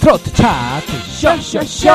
[0.00, 1.90] 트로트 차트 쇼쇼쇼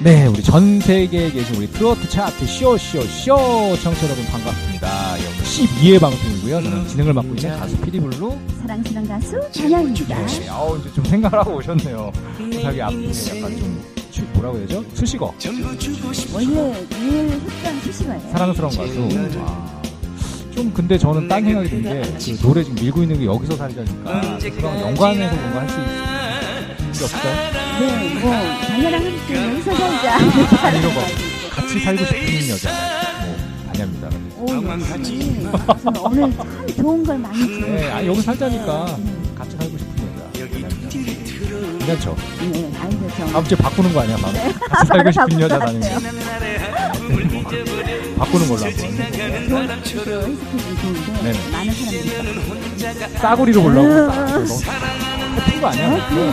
[0.00, 5.12] 네, 우리 전 세계에 계신 우리 트로트 차트 쇼쇼쇼 청취자 여러분 반갑습니다.
[5.24, 6.62] 여기 12회 방송이고요.
[6.62, 8.36] 저는 진행을 맡고 있는 가수 피디블루.
[8.60, 10.26] 사랑스러운 가수 전영입니다.
[10.26, 12.12] 네, 아우 이제 좀 생각을 하고 오셨네요.
[12.62, 13.93] 자기 앞에 약간 좀 추-
[14.32, 14.84] 뭐라고 해야 되죠?
[14.94, 15.34] 수식어.
[16.32, 18.20] 원래 늘 했던 수식어예요.
[18.32, 19.38] 사랑스러운 가수.
[19.40, 19.74] 와.
[20.54, 24.38] 좀 근데 저는 딴 생각이 드는 게 그 노래 지금 밀고 있는 게 여기서 살자니까
[24.38, 27.34] 그런 연관해서 뭔가 할수 없어요?
[27.80, 28.30] 네, 뭐
[28.66, 30.14] 자녀랑 함께 여기서 살자.
[30.66, 31.00] 아니 이런 거
[31.50, 32.70] 같이 살고 싶은 여자
[33.24, 33.36] 뭐
[33.66, 34.08] 반야입니다.
[34.38, 35.42] 오, 역시
[36.00, 37.92] 오늘 참 좋은 걸 많이 네, 들었어요.
[37.94, 39.12] 아 여기 살자니까 네,
[41.86, 42.16] 괜찮죠?
[42.40, 43.26] 네, 아이고 저.
[43.26, 44.32] 다음 주에 바꾸는 거 아니야 바로?
[44.32, 45.88] 같이 바로 살고 싶은 여자 것 다니는.
[45.88, 46.00] 거
[48.18, 48.74] 바꾸는 걸로 한번
[51.22, 51.38] 네네.
[51.50, 54.46] 많은 사람들이 싸구리로 보려고 음.
[54.46, 55.86] 싸- 해픈 거 아니야?
[55.88, 56.32] 어, 그래.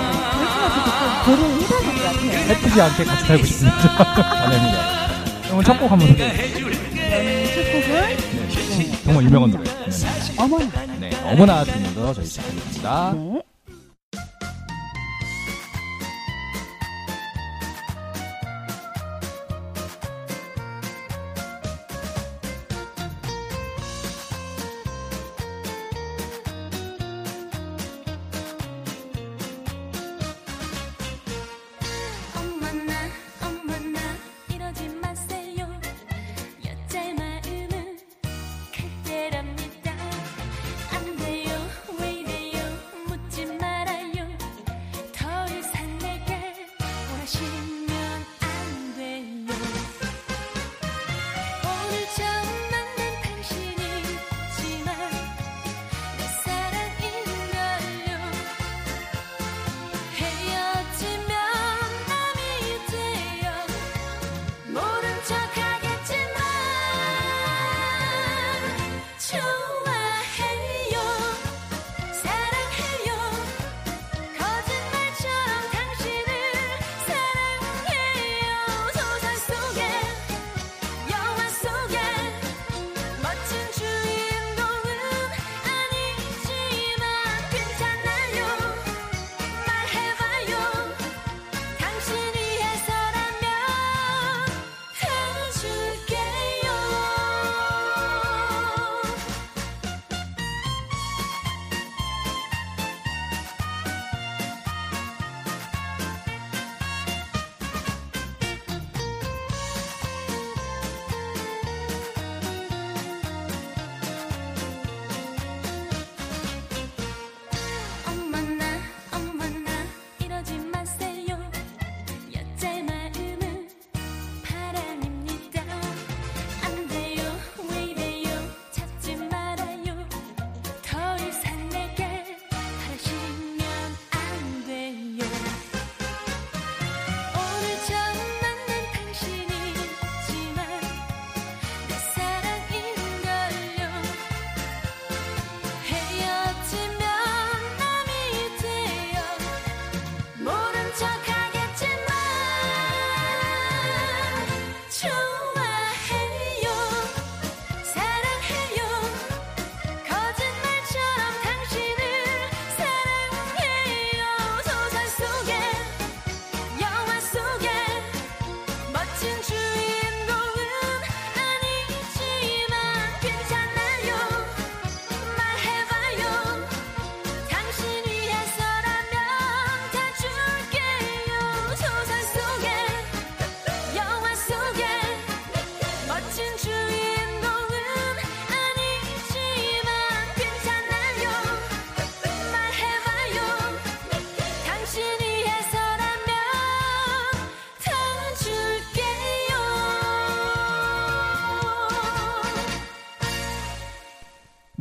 [1.25, 2.31] 그래서 고를 해봐야 될것 같아요.
[2.49, 4.77] 해프지 않게 같이 살고 싶은 여자 반야입니다.
[5.53, 6.51] 오늘 첫곡 한번 소개해.
[6.53, 6.61] 첫
[7.71, 7.87] 곡은
[8.77, 9.63] 네, 정말 유명한 노래.
[9.63, 9.71] 네.
[10.37, 10.65] 어머나.
[10.99, 13.13] 네, 어머나 들으면서 저희 시작하겠습니다.
[13.15, 13.41] 네.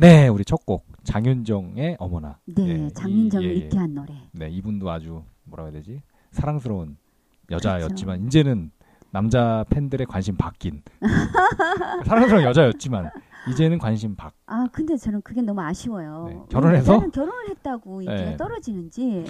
[0.01, 2.39] 네, 우리 첫 곡 장윤정의 어머나.
[2.45, 3.65] 네, 예, 장윤정의 이- 예, 예.
[3.65, 4.13] 위태한 노래.
[4.31, 6.01] 네, 이분도 아주 뭐라고 해야 되지?
[6.31, 6.97] 사랑스러운
[7.51, 8.27] 여자였지만 그렇죠.
[8.27, 8.71] 이제는
[9.11, 10.81] 남자 팬들의 관심 바뀐
[12.05, 13.11] 사랑스러운 여자였지만
[13.51, 14.33] 이제는 관심 박.
[14.47, 16.25] 아, 근데 저는 그게 너무 아쉬워요.
[16.29, 16.99] 네, 결혼해서?
[17.11, 18.37] 결혼을 했다고 인기가 네.
[18.37, 19.25] 떨어지는지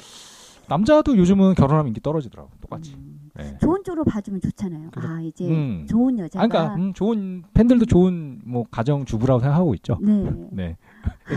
[0.70, 2.50] 남자도 요즘은 결혼하면 인기 떨어지더라고.
[2.62, 2.94] 똑같이.
[2.94, 3.58] 음, 네.
[3.60, 4.89] 좋은 서로 봐주면 좋잖아요.
[4.92, 5.86] 그래서- 아 이제 음.
[5.89, 9.98] 좋은 아, 여자가 그러니까 음, 좋은 팬들도 좋은 뭐 가정 주부라고 생각하고 있죠.
[10.01, 10.24] 네.
[10.51, 10.77] 네.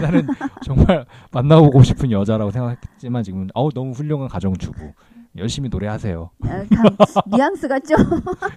[0.01, 0.27] 나는
[0.65, 4.93] 정말 만나보고 싶은 여자라고 생각했지만 지금 어우 너무 훌륭한 가정 주부.
[5.37, 6.31] 열심히 노래하세요.
[6.45, 6.97] 아, 감-
[7.37, 7.97] 뉘앙스가 좀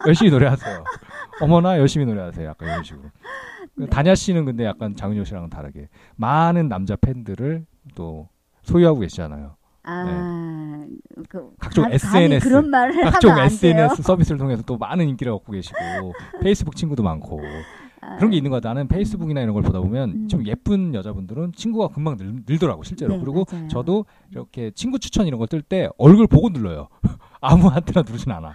[0.05, 0.83] 열심히 노래하세요.
[1.41, 2.47] 어머나 열심히 노래하세요.
[2.47, 3.09] 약간 이런 식으로.
[3.75, 7.65] 그 다냐 씨는 근데 약간 장윤호 씨랑은 다르게 많은 남자 팬들을
[7.95, 8.29] 또
[8.61, 9.55] 소유하고 계시잖아요.
[9.89, 10.85] 아,
[11.29, 11.43] 그 네.
[11.59, 13.37] 각종 감- 감히 SNS, 그런 말을 각종.
[13.39, 15.77] SNS 서비스를 통해서 또 많은 인기를 얻고 계시고
[16.43, 17.39] 페이스북 친구도 많고
[18.01, 18.69] 아, 그런 게 있는 것 같아.
[18.73, 20.27] 나는 페이스북이나 이런 걸 보다 보면 음.
[20.27, 23.13] 좀 예쁜 여자분들은 친구가 금방 늘, 늘더라고 실제로.
[23.15, 23.67] 네, 그리고 맞아요.
[23.69, 26.89] 저도 이렇게 친구 추천 이런 거 뜰 때 얼굴 보고 눌러요.
[27.41, 28.49] 아무한테나 누르진 않아.
[28.49, 28.53] 아,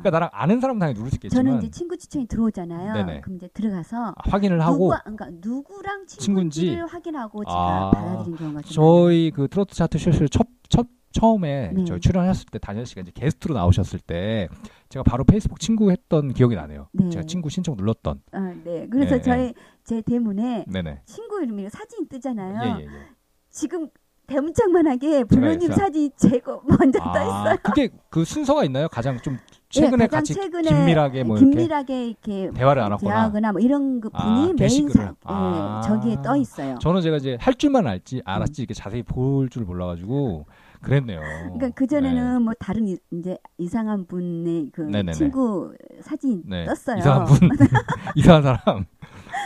[0.00, 2.92] 그러니까 나랑 아는 사람 당연히 누를 수 있겠지만 저는 이제 친구 추천이 들어오잖아요.
[2.94, 3.20] 네네.
[3.22, 6.74] 그럼 이제 들어가서 확인을 하고 누구, 그러니까 누구랑 친구인지.
[6.76, 11.84] 확인하고 제가 아, 받아들인 경우가 좀 저희 그 트로트 차트 쇼를 첫, 첫 처음에 네.
[11.84, 14.48] 저희 출연하셨을 때 다니엘 씨가 이제 게스트로 나오셨을 때
[14.90, 16.88] 제가 바로 페이스북 친구 했던 기억이 나네요.
[16.92, 17.10] 네.
[17.10, 18.22] 제가 친구 신청 눌렀던.
[18.32, 18.86] 아, 네.
[18.88, 21.02] 그래서 네, 저희 제 대문에 네네.
[21.06, 22.78] 친구 이름이 사진 뜨잖아요.
[22.78, 22.88] 예 예 예.
[23.50, 23.88] 지금
[24.30, 25.76] 대문짝만하게 있어요.
[25.76, 27.56] 사진 제거 먼저 떠아 있어요.
[27.62, 28.88] 그게 그 순서가 있나요?
[28.88, 29.38] 가장 좀
[29.68, 33.10] 최근에 네, 가장 같이 최근에 긴밀하게 뭐 이렇게 긴밀하게 이렇게 대화를 안 하거나.
[33.12, 34.92] 대화하거나 뭐 이런 그 아, 분이 메인 게시글을.
[35.06, 35.80] 사, 아.
[35.84, 36.78] 예, 저기에 떠 있어요.
[36.80, 38.22] 저는 제가 이제 할 줄만 알지 음.
[38.24, 40.46] 알았지 이렇게 자세히 볼 줄 몰라가지고
[40.80, 41.20] 그랬네요.
[41.20, 45.12] 그러니까 그 전에는 뭐 다른 이, 이제 이상한 분의 그 네네네.
[45.12, 45.72] 친구
[46.02, 46.64] 사진 네.
[46.66, 46.98] 떴어요.
[46.98, 47.48] 이상한 분,
[48.16, 48.84] 이상한 사람.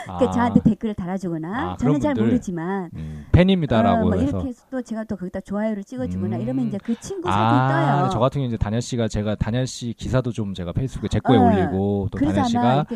[0.05, 2.15] 그러니까 아, 저한테 댓글을 달아주거나 아, 저는 잘.
[2.15, 4.17] 모르지만 음, 팬입니다라고 어, 뭐.
[4.17, 6.43] 이렇게 해서 또 제가 또 거기다 좋아요를 찍어주거나 음.
[6.43, 8.11] 이러면 이제 그 친구 사진 아, 떠요.
[8.11, 11.37] 저 같은 경우 이제 다니엘 씨가 제가 다니엘 씨 기사도 좀 제가 페이스북에 제 거에
[11.37, 12.87] 어, 올리고 또 아마 씨가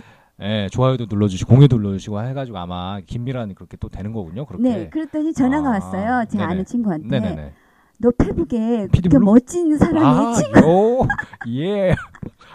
[0.40, 4.46] 예, 좋아요도 눌러주시고 공유도 눌러주시고 해가지고 아마 긴밀한 그렇게 또 되는 거군요.
[4.46, 4.62] 그렇게.
[4.62, 6.24] 네, 그랬더니 전화가 아, 왔어요.
[6.28, 6.52] 제 네네.
[6.52, 7.08] 아는 친구한테.
[7.08, 7.52] 네네네.
[8.00, 9.18] 너 페북에 그렇게?
[9.18, 10.60] 멋진 사람이 아, 친구.
[10.60, 11.08] 요,
[11.48, 11.94] 예.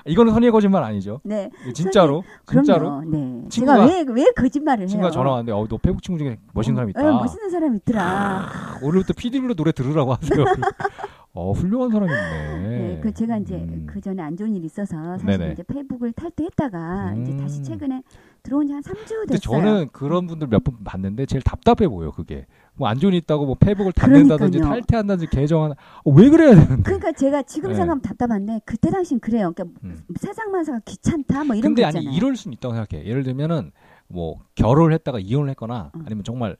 [0.05, 1.21] 이거는 선의의 거짓말 아니죠?
[1.23, 2.23] 네, 진짜로?
[2.45, 2.89] 진짜로?
[2.89, 3.09] 그럼요.
[3.09, 3.17] 네.
[3.47, 4.87] 친구가- 제가 왜 왜 거짓말을 해요?
[4.87, 7.01] 친구가 전화 왔는데, 어, 너 페북 친구 중에 멋있는 사람 있다.
[7.09, 8.49] 어, 멋있는 사람 있더라.
[8.81, 10.43] 오늘부터 PD블루 노래 들으라고 하세요.
[11.35, 12.77] 어, 훌륭한 사람이 있네.
[12.77, 13.87] 네, 그 제가 이제 음.
[13.89, 15.53] 그 전에 안 좋은 일이 있어서 사실 네네.
[15.53, 17.37] 이제 페북을 탈퇴했다가 이제 음.
[17.37, 18.03] 다시 최근에
[18.43, 19.25] 들어온 지 한 3주 됐어요.
[19.25, 22.45] 근데 저는 그런 분들 몇 분 봤는데 제일 답답해 보여, 그게.
[22.75, 24.81] 뭐 안 좋은 일 있다고 뭐 페북을 닫는다든지 그러니까요.
[24.81, 26.81] 탈퇴한다든지 계정하나, 어, 왜 그래야 되는데?
[26.83, 27.75] 그러니까 제가 지금 네.
[27.75, 29.51] 생각하면 답답한데 그때 당시엔 그래요.
[29.55, 30.01] 그러니까 음.
[30.19, 32.17] 세상 만사가 귀찮다 뭐 이런 근데 거 아니 있잖아요.
[32.17, 33.05] 이럴 수는 있다고 생각해.
[33.05, 33.71] 예를 들면은
[34.07, 36.03] 뭐 결혼을 했다가 이혼을 했거나 음.
[36.05, 36.57] 아니면 정말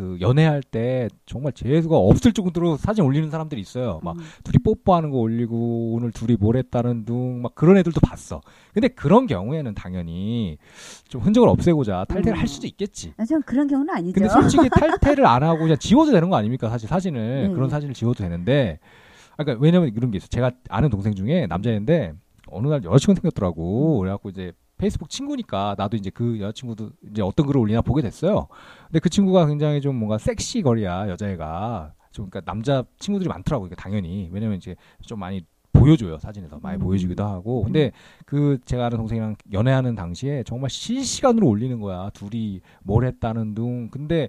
[0.00, 4.00] 그 연애할 때 정말 재수가 없을 정도로 사진 올리는 사람들이 있어요.
[4.02, 4.22] 막 음.
[4.44, 8.40] 둘이 뽀뽀하는 거 올리고 오늘 둘이 뭘 했다는 둥 막 그런 애들도 봤어.
[8.72, 10.56] 근데 그런 경우에는 당연히
[11.08, 12.40] 좀 흔적을 없애고자 탈퇴를 음.
[12.40, 13.12] 할 수도 있겠지.
[13.18, 14.14] 아, 전 그런 경우는 아니죠.
[14.14, 16.70] 근데 솔직히 탈퇴를 안 하고 그냥 지워도 되는 거 아닙니까?
[16.70, 17.54] 사실 사진을 네.
[17.54, 18.78] 그런 사진을 지워도 되는데,
[19.36, 20.28] 아, 그러니까 왜냐면 이런 게 있어.
[20.28, 22.14] 제가 아는 동생 중에 남자인데
[22.46, 23.98] 어느 날 여자친구 생겼더라고.
[23.98, 28.48] 그래갖고 이제 페이스북 친구니까 나도 이제 그 여자친구도 이제 어떤 글을 올리나 보게 됐어요.
[28.86, 33.64] 근데 그 친구가 굉장히 좀 뭔가 섹시 거리야 여자애가 좀 그러니까 남자 친구들이 많더라고.
[33.64, 36.80] 그러니까 당연히 왜냐면 이제 좀 많이 보여줘요 사진에서 많이 음.
[36.80, 37.92] 보여주기도 하고 근데
[38.26, 44.28] 그 제가 아는 동생이랑 연애하는 당시에 정말 실시간으로 올리는 거야 둘이 뭘 했다는 둥 근데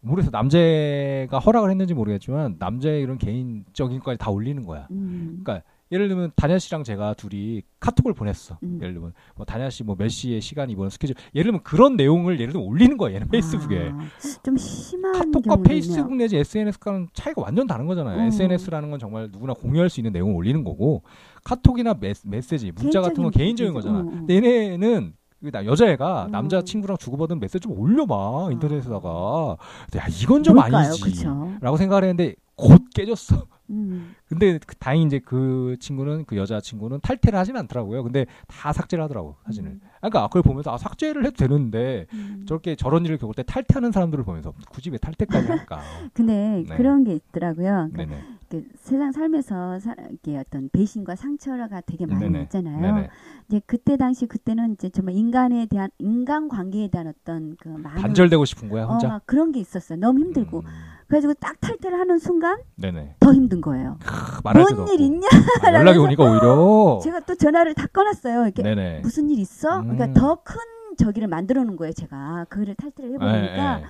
[0.00, 5.40] 모르겠어 남자가 허락을 했는지 모르겠지만 남자의 이런 개인적인 것까지 다 올리는 거야 음.
[5.42, 8.78] 그러니까 예를 들면 다냐 씨랑 제가 둘이 카톡을 보냈어 음.
[8.80, 12.40] 예를 들면 뭐 다냐 씨 뭐 몇 시에 시간 이번 스케줄 예를 들면 그런 내용을
[12.40, 13.98] 예를 들면 올리는 거야 얘는 페이스북에 아,
[14.42, 18.18] 좀 심한 카톡과 페이스북 내지 SNS과는 차이가 완전 다른 거잖아요.
[18.18, 18.22] 어.
[18.24, 21.02] SNS라는 건 정말 누구나 공유할 수 있는 내용을 올리는 거고
[21.44, 23.98] 카톡이나 메, 메시지, 문자 같은 건 개인적인 거잖아.
[23.98, 24.04] 어, 어.
[24.04, 25.12] 근데 얘네는
[25.44, 26.28] 그 나- 여자애가 어.
[26.28, 29.56] 남자 친구랑 주고받은 메시지 좀 올려봐 인터넷에다가
[29.96, 30.86] 야 이건 좀 뭘까요?
[30.86, 31.52] 아니지 그쵸?
[31.60, 34.14] 라고 생각을 했는데 곧 깨졌어 음.
[34.28, 39.02] 근데 그- 다행히 이제 그 친구는 그 여자 친구는 탈퇴를 하진 않더라고요 근데 다 삭제를
[39.04, 39.80] 하더라고 사진을 음.
[40.00, 42.44] 그러니까 그걸 보면서 아 삭제를 해도 되는데 음.
[42.46, 45.80] 저렇게 저런 일을 겪을 때 탈퇴하는 사람들을 보면서 굳이 왜 탈퇴까지 할까
[46.14, 46.76] 근데 네.
[46.76, 47.88] 그런 게 있더라고요.
[47.92, 48.16] 그러니까
[48.48, 52.42] 그 세상 살면서 사, 이게 어떤 배신과 상처가 되게 많이 네네.
[52.42, 52.80] 있잖아요.
[52.80, 53.08] 네네.
[53.48, 58.44] 이제 그때 당시 그때는 이제 정말 인간에 대한 인간 관계에 대한 어떤 그 많은 단절되고
[58.44, 59.08] 싶은 거야 어, 혼자.
[59.08, 59.98] 막 그런 게 있었어요.
[59.98, 60.64] 너무 힘들고 음,
[61.12, 63.16] 그래가지고 딱 탈퇴를 하는 순간 네네.
[63.20, 63.98] 더 힘든 거예요.
[64.02, 65.04] 크, 말할 때도 뭔일 없고.
[65.04, 65.28] 있냐?
[65.62, 67.00] 아, 연락이 오니까 오히려.
[67.02, 68.44] 제가 또 전화를 다 끊었어요.
[68.44, 69.00] 이렇게 네네.
[69.02, 69.80] 무슨 일 있어?
[69.80, 69.88] 음.
[69.94, 70.56] 그러니까 더 큰
[70.96, 71.92] 저기를 만들어 놓은 거예요.
[71.92, 73.86] 제가 그거를 탈퇴를 해보니까 네, 네.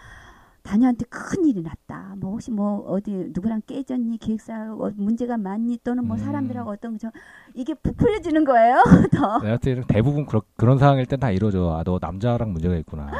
[0.62, 2.14] 다녀한테 큰 일이 났다.
[2.19, 4.19] 뭐 혹시 뭐 어디 누구랑 깨졌니?
[4.19, 5.78] 기획사 어, 문제가 많니?
[5.83, 6.19] 또는 뭐 음.
[6.19, 7.11] 사람들하고 어떤 저
[7.54, 8.76] 이게 부풀려지는 거예요.
[9.12, 9.40] 더.
[9.59, 11.71] 때 대부분 그런 그런 상황일 땐 다 이러죠.
[11.73, 13.11] 아, 너 남자랑 문제가 있구나.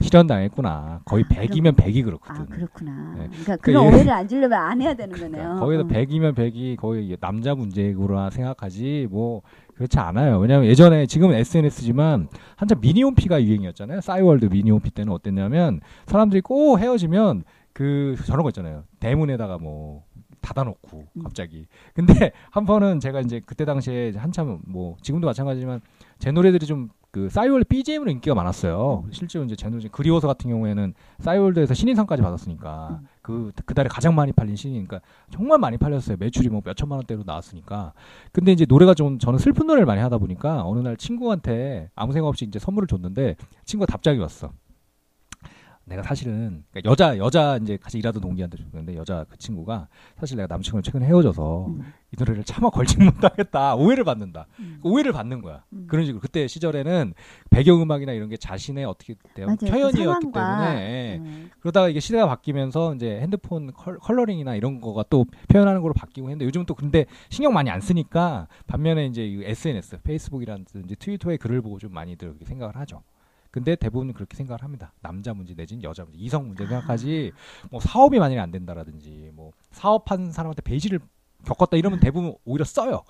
[0.00, 1.00] 실현 당했구나.
[1.04, 2.42] 거의 아, 100이면 100이 그렇거든.
[2.42, 3.14] 아 그렇구나.
[3.16, 3.28] 네.
[3.28, 5.30] 그러니까 그런 얘- 오해를 안 주려면 안 해야 되는 거네요.
[5.30, 5.86] 그러니까 거기서 어.
[5.86, 9.42] 100이면 100이 거의 남자 문제구나 생각하지 뭐
[9.78, 10.38] 그렇지 않아요.
[10.40, 14.00] 왜냐하면 예전에 지금은 SNS지만 한참 미니홈피가 유행이었잖아요.
[14.00, 18.82] 싸이월드 미니홈피 때는 어땠냐면 사람들이 꼭 헤어지면 그 저런 거 있잖아요.
[18.98, 20.02] 대문에다가 뭐
[20.40, 21.22] 닫아놓고 음.
[21.22, 21.66] 갑자기.
[21.94, 25.80] 근데 한 번은 제가 이제 그때 당시에 한참 뭐 지금도 마찬가지지만
[26.18, 29.04] 제 노래들이 좀 그 싸이월드 BGM으로 인기가 많았어요.
[29.10, 33.08] 실제로 이제 제 노래 그리워서 같은 경우에는 싸이월드에서 신인상까지 받았으니까 음.
[33.28, 36.16] 그 그 달에 가장 많이 팔린 신이니까 정말 많이 팔렸어요.
[36.18, 37.92] 매출이 뭐 몇천만 원대로 나왔으니까.
[38.32, 42.28] 근데 이제 노래가 좀 저는 슬픈 노래를 많이 하다 보니까 어느 날 친구한테 아무 생각
[42.28, 44.52] 없이 이제 선물을 줬는데 친구가 답장이 왔어.
[45.88, 50.46] 내가 사실은 그러니까 여자 여자 이제 같이 일하던 동기한테 줬는데 여자 그 친구가 사실 내가
[50.54, 51.80] 남친과 최근에 헤어져서 음.
[52.12, 54.80] 이 노래를 차마 걸지 못하겠다 오해를 받는다 음.
[54.82, 55.86] 오해를 받는 거야 음.
[55.88, 57.14] 그런 식으로 그때 시절에는
[57.50, 59.46] 배경음악이나 이런 게 자신의 어떻게 돼요.
[59.58, 61.18] 그 표현이었기 때문에 예.
[61.18, 61.50] 음.
[61.60, 66.44] 그러다가 이게 시대가 바뀌면서 이제 핸드폰 컬, 컬러링이나 이런 거가 또 표현하는 걸로 바뀌고 했는데
[66.44, 71.78] 요즘 또 근데 신경 많이 안 쓰니까 반면에 이제 이 SNS, 페이스북이라든지 트위터에 글을 보고
[71.78, 73.02] 좀 많이들 생각을 하죠.
[73.50, 74.92] 근데 대부분 그렇게 생각을 합니다.
[75.00, 77.32] 남자 문제 내지는 여자 문제, 이성 문제 생각하지
[77.70, 81.00] 뭐 사업이 만약에 안 된다라든지 뭐 사업한 사람한테 배지를
[81.44, 83.04] 겪었다 이러면 대부분 오히려 써요.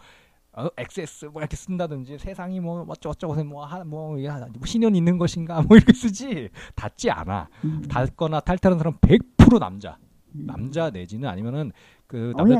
[0.52, 4.16] 어, XS 뭐 이렇게 쓴다든지 세상이 뭐 어쩌고저쩌고 뭐뭐
[4.64, 7.48] 신연 있는 것인가 뭐 이렇게 쓰지 닿지 않아.
[7.64, 7.82] 음.
[7.88, 9.98] 닳거나 탈퇴하는 사람 100% 남자.
[10.34, 10.46] 음.
[10.46, 11.72] 남자 내지는 아니면은
[12.08, 12.54] 그 남자.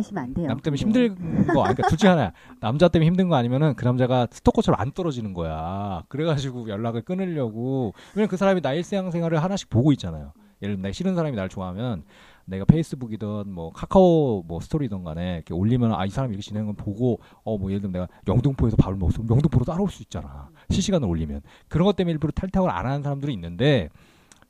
[0.47, 0.83] 남 때문에 네.
[0.85, 2.33] 힘든 거, 아니, 그러니까 둘 중에 하나야.
[2.61, 6.03] 남자 때문에 힘든 거 아니면은 그 남자가 스토커처럼 안 떨어지는 거야.
[6.09, 7.95] 그래가지고 연락을 끊으려고.
[8.15, 10.33] 왜냐면 그 사람이 나 일상생활을 하나씩 보고 있잖아요.
[10.63, 12.03] 예를 들면 내가 싫은 사람이 날 좋아하면
[12.45, 16.75] 내가 페이스북이든 뭐 카카오 뭐 스토리든 간에 이렇게 올리면 아 이 사람이 이렇게 지내는 걸
[16.77, 20.49] 보고 어 뭐 예를 들면 내가 영등포에서 밥을 먹었으면 영등포로 따라올 수 있잖아.
[20.69, 21.41] 실시간으로 올리면.
[21.69, 23.89] 그런 것 때문에 일부러 탈퇴를 안 하는 사람들이 있는데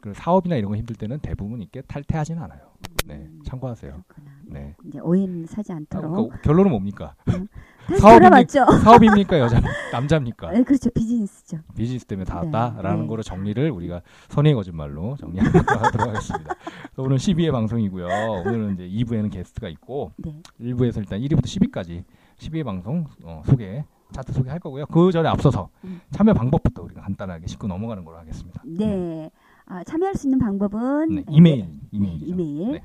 [0.00, 2.60] 그 사업이나 이런 거 힘들 때는 대부분 이렇게 탈퇴하지는 않아요.
[3.06, 3.14] 네.
[3.14, 3.42] 음.
[3.44, 3.92] 참고하세요.
[4.06, 4.37] 그렇구나.
[4.48, 4.74] 네.
[4.86, 6.10] 이제 오해는 사지 아, 않도록.
[6.12, 7.14] 그러니까 결론은 뭡니까?
[7.24, 8.78] 다시 사업입니까?
[8.78, 9.60] 사업입니까 여자
[9.92, 10.90] 남자입니까 네, 그렇죠.
[10.90, 11.58] 비즈니스죠.
[11.76, 13.06] 비즈니스 때문에 네, 닿았다라는 네.
[13.06, 15.68] 거로 정리를 우리가 선의의 거짓말로 정리하도록
[16.08, 16.54] 하겠습니다.
[16.96, 18.06] 오늘 12회 방송이고요.
[18.46, 20.40] 오늘은 이제 2부에는 게스트가 있고 네.
[20.60, 22.04] 1부에서 일단 1위부터 10위까지
[22.38, 24.86] 12회 방송 어, 소개 차트 소개할 거고요.
[24.86, 26.00] 그 전에 앞서서 음.
[26.10, 28.62] 참여 방법부터 우리가 간단하게 짚고 넘어가는 걸로 하겠습니다.
[28.64, 29.30] 네.
[29.66, 32.26] 아, 참여할 수 있는 방법은 네, 이메일 네, 이메일이죠.
[32.26, 32.80] 이메일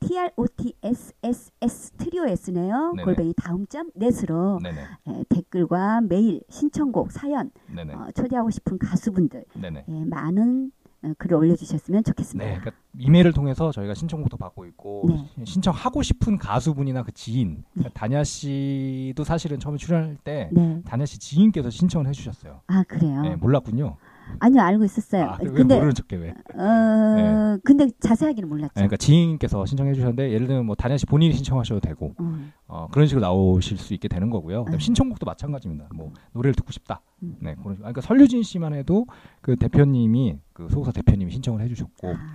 [0.00, 0.30] 네.
[0.36, 2.92] trotss 트리오 s네요.
[2.96, 3.04] 네네.
[3.04, 7.50] 골뱅이 다음 점 넷으로 네네 예, 댓글과 메일, 신청곡, 사연
[7.94, 9.44] 어, 초대하고 싶은 가수분들.
[9.88, 10.72] 예, 많은
[11.02, 12.48] 어, 글을 올려주셨으면 좋겠습니다.
[12.48, 15.44] 네, 그러니까 이메일을 통해서 저희가 신청곡도 받고 있고 네.
[15.44, 20.82] 신청하고 싶은 가수분이나 그 지인 그러니까 다냐 씨도 사실은 처음에 출연할 때 네.
[20.84, 22.62] 다냐 씨 지인께서 신청을 해주셨어요.
[22.66, 23.22] 아 그래요?
[23.22, 23.96] 네, 몰랐군요.
[24.38, 25.24] 아니요 알고 있었어요.
[25.24, 26.30] 아, 왜 근데 모르는 척해 왜?
[26.30, 28.72] 어, 근데 자세하게는 몰랐죠.
[28.74, 32.88] 네, 그러니까 지인께서 신청해 주셨는데 예를 들면 뭐 다냐 씨 본인이 신청하셔도 되고 음, 어,
[32.90, 34.64] 그런 식으로 나오실 수 있게 되는 거고요.
[34.64, 34.80] 그다음에 음.
[34.80, 35.88] 신청곡도 마찬가지입니다.
[35.94, 37.00] 뭐 노래를 듣고 싶다.
[37.22, 37.36] 음.
[37.40, 37.76] 네, 그런 식으로.
[37.78, 39.06] 그러니까 설유진 씨만 해도
[39.40, 42.32] 그 대표님이 그 소속사 대표님이 신청을 해주셨고 아,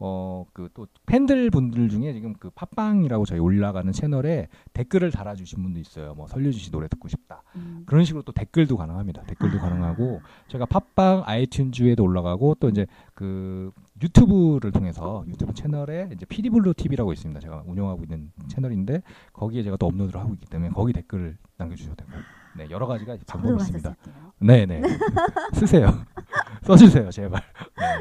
[0.00, 5.80] 어 그 또 팬들 분들 중에 지금 그 팟빵이라고 저희 올라가는 채널에 댓글을 달아주신 분도
[5.80, 6.14] 있어요.
[6.14, 7.42] 뭐 설유진 씨 노래 듣고 싶다.
[7.56, 9.22] 음, 그런 식으로 또 댓글도 가능합니다.
[9.24, 9.60] 댓글도 아.
[9.62, 17.12] 가능하고 제가 팟빵 아이튠즈에도 올라가고 또 이제 그 유튜브를 통해서 유튜브 채널에 이제 피디블루 TV라고
[17.12, 17.40] 있습니다.
[17.40, 19.02] 제가 운영하고 있는 채널인데
[19.32, 22.10] 거기에 제가 또 업로드를 하고 있기 때문에 거기 댓글을 남겨주셔도 되고
[22.56, 23.94] 네 여러 가지가 방법이 있습니다.
[24.02, 24.32] 쓸게요.
[24.40, 24.82] 네네
[25.54, 25.92] 쓰세요.
[26.62, 27.42] 써주세요 제발.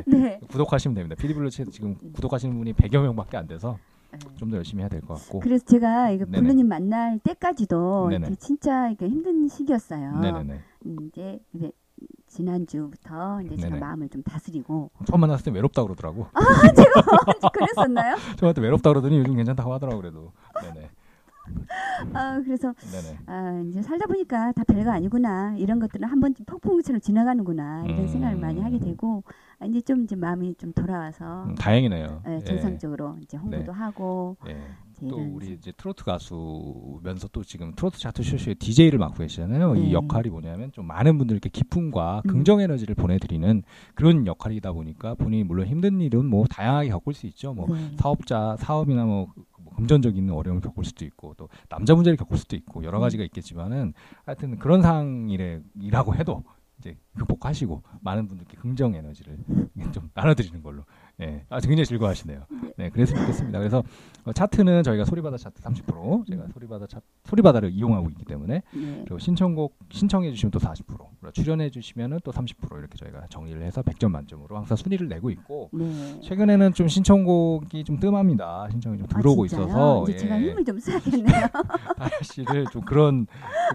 [0.06, 0.18] 네.
[0.18, 0.40] 네.
[0.50, 1.16] 구독하시면 됩니다.
[1.20, 3.78] 피디블루 채 지금 구독하시는 분이 100여 명밖에 안 돼서
[4.12, 4.20] 네.
[4.38, 5.40] 좀더 열심히 해야 될 것 같고.
[5.40, 6.26] 그래서 제가 이거.
[6.26, 8.36] 블루님 만날 때까지도 네네.
[8.40, 10.20] 진짜 이게 힘든 시기였어요.
[10.20, 10.60] 네네네.
[10.86, 11.72] 음, 이제 이제
[12.28, 13.80] 지난주부터 이제 제가 네네.
[13.80, 16.28] 마음을 좀 다스리고 처음 만났을 때 외롭다 그러더라고.
[17.54, 18.16] 그랬었나요?
[18.38, 20.32] 저한테 외롭다 그러더니 요즘 괜찮다고 하더라고 그래도.
[20.62, 20.90] 네네.
[22.14, 23.18] 아 그래서 네네.
[23.26, 28.08] 아 이제 살다 보니까 다 별거 아니구나 이런 것들은 한 번쯤 폭풍우처럼 지나가는구나 이런 음.
[28.08, 29.24] 생각을 많이 하게 되고
[29.60, 32.24] 아, 이제 좀 이제 마음이 좀 돌아와서 음, 다행이네요.
[32.28, 32.44] 예, 예.
[32.44, 34.58] 정상적으로 이제 홍보도 하고 예.
[35.02, 39.74] 또 이런 우리 이제 트로트 가수면서 또 지금 트로트 차트 쇼쇼의 DJ를 맡고 계시잖아요.
[39.74, 39.82] 네.
[39.82, 42.30] 이 역할이 뭐냐면 좀 많은 분들께 기쁨과 음.
[42.30, 43.64] 긍정 에너지를 보내드리는
[43.96, 47.54] 그런 역할이다 보니까 본인이 물론 힘든 일은 뭐 다양하게 겪을 수 있죠.
[47.54, 47.96] 뭐 네.
[47.98, 49.28] 사업자 사업이나 뭐,
[49.60, 53.94] 뭐 금전적인 어려움을 겪을 수도 있고 또 남자 문제를 겪을 수도 있고 여러 가지가 있겠지만은
[54.26, 56.44] 하여튼 그런 상이라고 해도
[56.80, 59.38] 이제 극복하시고 많은 분들께 긍정 에너지를
[59.94, 60.84] 좀 나눠드리는 걸로
[61.20, 62.42] 예, 아 굉장히 즐거워하시네요.
[62.78, 63.58] 네, 그랬으면 좋겠습니다.
[63.58, 63.84] 그래서
[64.24, 69.02] 어, 차트는 저희가 소리바다 차트 30% 제가 소리바다 차 소리바다를 이용하고 있기 때문에 네.
[69.04, 74.12] 그리고 신청곡 신청해 주시면 또 40% 출연해 주시면은 또 30% 이렇게 저희가 정리를 해서 100점
[74.12, 76.20] 만점으로 항상 순위를 내고 있고 네.
[76.22, 78.68] 최근에는 좀 신청곡이 좀 뜸합니다.
[78.70, 79.46] 신청이 좀 들어오고 아?
[79.48, 80.52] 있어서 이제 제가 예.
[80.52, 81.48] 힘을 좀 써야겠네요.
[81.98, 83.26] 다혜 씨를 좀 그런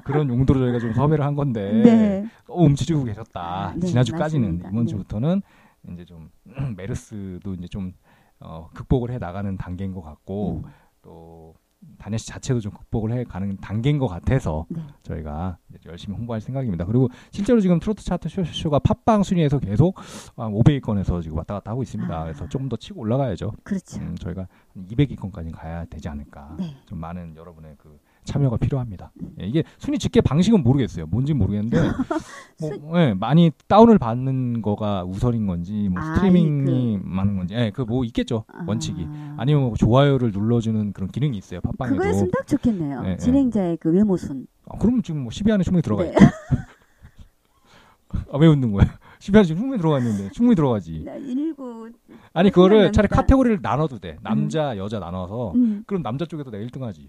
[0.05, 2.27] 그런 용도로 저희가 좀 섭외를 한 건데 네.
[2.47, 3.41] 또 움츠리고 계셨다.
[3.43, 4.69] 아, 네, 지난주까지는 맞습니다.
[4.69, 4.91] 이번 네.
[4.91, 5.43] 주부터는
[5.91, 6.31] 이제 좀
[6.77, 7.93] 메르스도 이제 좀
[8.41, 10.71] 어, 극복을 해 나가는 단계인 것 같고 음.
[11.03, 14.83] 또씨 자체도 좀 극복을 해 가는 단계인 것 같아서 네.
[15.03, 16.85] 저희가 열심히 홍보할 생각입니다.
[16.85, 19.97] 그리고 실제로 지금 트로트 차트 쇼쇼가 팟빵 순위에서 계속
[20.37, 22.15] 500위권에서 지금 왔다 갔다 하고 있습니다.
[22.15, 22.25] 아.
[22.25, 23.53] 그래서 조금 더 치고 올라가야죠.
[23.65, 24.01] 그렇죠.
[24.01, 24.47] 음, 저희가
[24.77, 26.57] 200위권까지 가야 되지 않을까.
[26.59, 26.77] 네.
[26.87, 29.13] 좀 많은 여러분의 그 참여가 필요합니다.
[29.41, 31.07] 예, 이게 순위 집계 방식은 모르겠어요.
[31.07, 31.77] 뭔지 모르겠는데
[32.83, 37.83] 뭐, 예, 많이 다운을 받는 거가 우선인 건지 뭐 아, 스트리밍이 많은 건지 예, 그
[37.83, 39.35] 뭐 있겠죠 원칙이 아.
[39.39, 41.97] 아니면 뭐 좋아요를 눌러주는 그런 기능이 있어요 팟빵에도.
[41.97, 43.03] 그거였으면 딱 좋겠네요.
[43.03, 44.47] 네, 진행자의 그 외모순.
[44.69, 46.11] 아, 그러면 지금 뭐 10위 안에 충분히 들어가 네.
[46.11, 46.21] 있죠.
[48.33, 48.87] 아, 왜 웃는 거야?
[49.19, 51.03] 10위 안에 충분히 들어갔는데 충분히 들어가지.
[51.05, 51.91] 나 일부
[52.33, 53.09] 아니 그거를 차라리.
[53.09, 54.17] 카테고리를 나눠도 돼.
[54.23, 55.83] 남자 여자 나눠서 음.
[55.87, 57.09] 그럼 남자 쪽에서 내가 1등하지.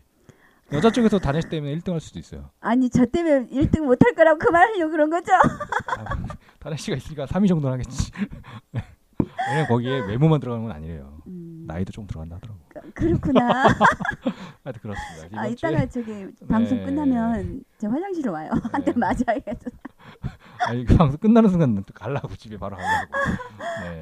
[0.74, 2.50] 여자 쪽에서 씨 때문에 1등 할 수도 있어요.
[2.60, 5.32] 아니 저 때문에 1등 못 할 거라고 그 말하려고 그런 거죠?
[6.60, 8.12] 다혜 씨가 있으니까 3위 정도는 하겠지.
[9.48, 11.18] 왜냐면 거기에 외모만 들어가는 건 아니래요.
[11.28, 12.60] 음, 나이도 좀 들어간다 하더라고.
[12.70, 13.64] 그- 그렇구나.
[14.64, 15.42] 하여튼 그렇습니다.
[15.42, 16.86] 아 이따가 저기 방송 네.
[16.86, 18.50] 끝나면 제 화장실로 와요.
[18.72, 18.98] 한대 네.
[18.98, 19.70] 맞아야겠어.
[20.68, 23.12] 아니 그 방송 끝나는 순간 또 가려고 집에 바로 가려고.
[23.84, 24.02] 네.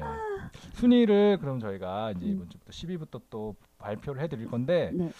[0.74, 2.30] 순위를 그럼 저희가 이제 음.
[2.32, 5.10] 이번 주부터 10위부터 또 발표를 해드릴 건데 네.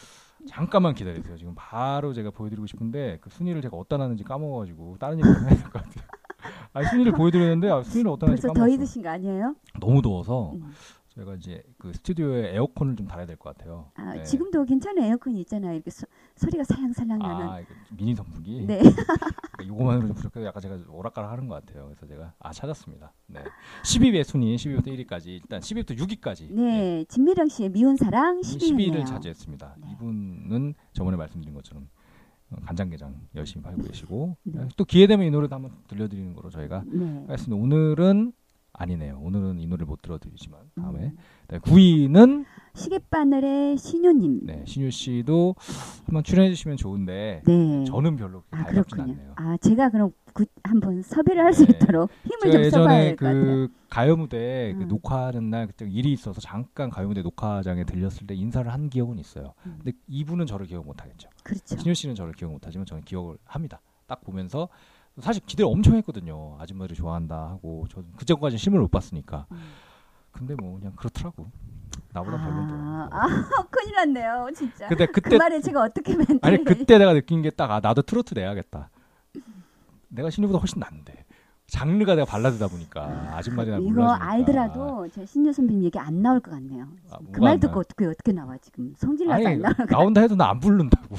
[0.47, 1.37] 잠깐만 기다리세요.
[1.37, 5.51] 지금 바로 제가 보여드리고 싶은데 그 순위를 제가 어디다 놨는지 까먹어가지고 다른 얘기 좀 해야
[5.51, 6.05] 될 것 같아요.
[6.75, 8.65] 아니 순위를 보여드렸는데 아, 순위를 어디다 놨는지 벌써 까먹었어.
[8.71, 9.55] 더위 드신 거 아니에요?
[9.81, 10.73] 너무 더워서 음.
[11.15, 13.91] 저희가 이제 그 스튜디오에 에어컨을 좀 달아야 될 것 같아요.
[13.95, 14.23] 아, 네.
[14.25, 15.75] 지금도 괜찮은 에어컨이 있잖아요.
[15.75, 17.47] 이렇게 소, 소리가 살랑살랑 나는.
[17.47, 17.61] 아,
[17.97, 18.65] 미니 선풍기.
[18.67, 18.79] 네.
[19.53, 21.87] 그러니까 요거만으로 좀 부족해서 약간 제가 오락가락 하는 것 같아요.
[21.87, 23.13] 그래서 제가 아 찾았습니다.
[23.27, 23.43] 네.
[23.85, 27.05] 10위의 순위 10위부터 1위까지 일단 10위부터 6위까지 네.
[27.09, 29.07] 진미령 씨의 미운 사랑 10위를 10위였네요.
[29.07, 29.77] 차지했습니다.
[29.81, 29.89] 네.
[29.93, 31.89] 이분은 저번에 말씀드린 것처럼
[32.51, 34.69] 어, 간장게장 열심히 팔고 계시고 네.
[34.77, 37.25] 또 기회 되면 이 노래도 한번 들려드리는 거로 저희가 네.
[37.29, 37.57] 하겠습니다.
[37.63, 38.33] 오늘은
[38.75, 39.19] 아니네요.
[39.23, 41.17] 오늘은 이 노래를 못 들어드리지만 다음에 음.
[41.49, 44.41] 네, 9위는 시계바늘의 신효님.
[44.45, 45.55] 네, 신유 씨도
[46.07, 47.85] 한번 출연해 주시면 좋은데 네.
[47.85, 49.13] 저는 별로 아 달갑진 그렇군요.
[49.19, 49.33] 않네요.
[49.37, 51.75] 아 제가 그럼 구, 한번 섭외를 할수 네.
[51.77, 53.45] 있도록 힘을 좀 써봐야 예전에 될것 같아요.
[53.45, 54.89] 그 가요 무대 그 음.
[54.89, 59.53] 녹화하는 날 그때 일이 있어서 잠깐 가요 무대 녹화장에 들렸을 때 인사를 한 기억은 있어요.
[59.67, 59.81] 음.
[59.85, 61.29] 근데 이분은 저를 기억 못 하겠죠.
[61.43, 61.77] 그렇죠.
[61.77, 63.83] 신유 씨는 저를 기억 못 하지만 저는 기억을 합니다.
[64.07, 64.69] 딱 보면서
[65.21, 66.57] 사실 기대를 엄청 했거든요.
[66.59, 69.47] 아줌마들이 좋아한다 하고 저 그전까지 실물을 못 봤으니까.
[69.53, 69.59] 음.
[70.33, 71.51] 근데 뭐 그냥 그렇더라고.
[72.15, 73.15] 나보다 아, 별로더라고.
[73.15, 74.89] 아 큰일 났네요, 진짜.
[74.89, 78.03] 근데 그 그때 말에 제가 어떻게 멘트를 아니 그때 내가 느낀 게 딱 아, 나도
[78.03, 78.89] 트로트 내야겠다.
[80.09, 81.25] 내가 신유보다 훨씬 낫는데.
[81.69, 84.31] 장르가 내가 발라드다 보니까 아줌마들이 날 이거 몰라주니까.
[84.31, 86.85] 알더라도 제 신유 선배님 얘기 안 나올 것 같네요.
[87.11, 87.81] 아, 그 뭐가 말안 듣고?
[87.81, 91.17] 어떻게 어떻게 나와 지금 성질 나서 안 나올 것 나온다 해도 나 안 부른다고.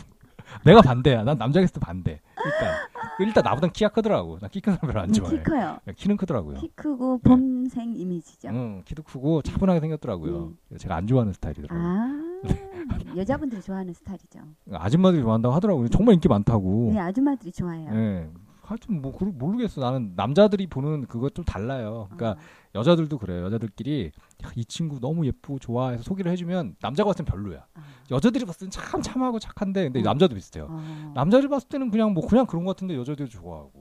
[0.66, 1.24] 내가 반대야.
[1.24, 2.20] 난 남자 게스트 반대.
[2.36, 2.90] 그러니까
[3.20, 4.40] 일단 나보단 키가 크더라고.
[4.40, 5.24] 나 키 큰 사람 별로 안 같아요.
[5.24, 5.38] 좋아해.
[5.38, 5.62] 키 커요.
[5.88, 6.58] 야, 키는 크더라고요.
[6.60, 8.50] 키 크고 범생 이미지죠.
[8.50, 10.54] 응, 키도 크고 차분하게 생겼더라고요.
[10.78, 11.80] 제가 안 좋아하는 스타일이더라고요.
[11.82, 12.10] 아
[13.16, 14.40] 여자분들이 좋아하는 스타일이죠.
[14.74, 15.88] 아줌마들이 좋아한다고 하더라고요.
[15.90, 16.92] 정말 인기 많다고.
[16.94, 17.90] 네 아줌마들이 좋아해요.
[17.94, 18.30] 예.
[18.74, 19.82] 하여튼 뭐 그- 모르겠어.
[19.82, 22.08] 나는 남자들이 보는 그거 좀 달라요.
[22.12, 22.44] 그러니까 어,
[22.76, 23.44] 여자들도 그래요.
[23.46, 24.12] 여자들끼리
[24.44, 27.60] 야, 이 친구 너무 예쁘고 좋아해서 소개를 해주면 남자가 봤을 땐 별로야.
[27.60, 30.04] 어, 여자들이 봤을 땐 참 참하고 착한데 근데 어.
[30.04, 30.68] 남자도 비슷해요.
[30.72, 31.12] 어.
[31.14, 33.72] 남자들 봤을 때는 그냥 뭐 그냥 그런 것 같은데 여자들이 좋아하고.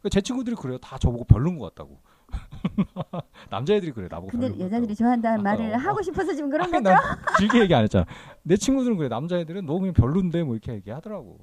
[0.00, 0.76] 그러니까 제 친구들이 그래요.
[0.78, 2.00] 다 저보고 별론 것 같다고.
[3.50, 4.94] 남자애들이 그래 나보고 근데 여자들이.
[4.94, 5.78] 좋아한다는 아까 말을 어.
[5.78, 6.90] 하고 싶어서 지금 그런 아니, 거죠?
[6.90, 6.98] 난
[7.38, 8.04] 길게 얘기 안 했잖아.
[8.42, 9.08] 내 친구들은 그래.
[9.08, 11.38] 남자애들은 너 그냥 별론데 뭐 이렇게 얘기하더라고.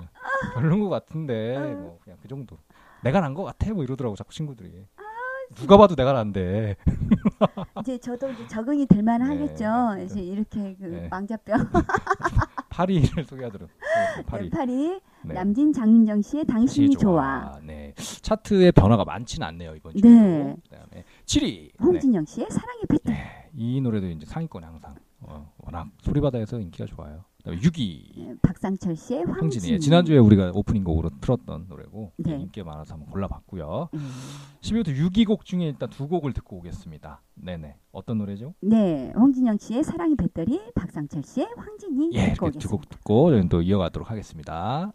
[0.00, 0.06] 네.
[0.54, 2.56] 별론 것 같은데 뭐 그냥 그 정도.
[3.02, 4.86] 내가 난 것 같아 뭐 이러더라고 자꾸 친구들이.
[5.56, 6.74] 누가 봐도 내가 난데.
[7.80, 9.94] 이제 저도 이제 적응이 될 만하겠죠.
[9.96, 11.08] 네, 이제 이렇게 그 네.
[11.08, 11.68] 망자병
[12.70, 13.68] 파리를 소개하도록.
[14.16, 14.50] 네, 파리.
[14.50, 15.34] 파리 네.
[15.34, 17.58] 남진 장윤정 씨의 당신이 당신이 좋아.
[17.62, 17.94] 네.
[17.96, 20.00] 차트의 변화가 많지는 않네요 이번 주.
[20.02, 20.56] 네.
[20.70, 21.42] 그다음에 7위.
[21.42, 21.70] 네.
[21.80, 23.12] 홍진영 씨의 사랑의 배틀.
[23.14, 23.50] 네.
[23.54, 27.24] 이 노래도 이제 상위권에 항상 어, 워낙 소리바다에서 인기가 좋아요.
[27.44, 28.02] 그다음에 6위.
[28.16, 29.40] 네, 박상철 씨의 황진이.
[29.40, 32.40] 황진이 지난주에 우리가 오프닝 곡으로 틀었던 노래고 네.
[32.40, 33.90] 인기가 많아서 한번 골라봤고요.
[33.92, 34.10] 음.
[34.62, 37.22] 12위부터 6위 곡 중에 일단 두 곡을 듣고 오겠습니다.
[37.34, 37.76] 네네.
[37.92, 38.54] 어떤 노래죠?
[38.60, 42.96] 네, 홍진영 씨의 사랑의 배터리, 박상철 씨의 황진이 예, 듣고 이렇게 두곡 오겠습니다.
[42.96, 44.92] 듣고 저희는 또 이어가도록 하겠습니다.